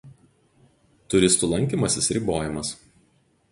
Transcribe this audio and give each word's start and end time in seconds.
Turistų 1.15 1.51
lankymasis 1.53 2.11
ribojamas. 2.19 2.75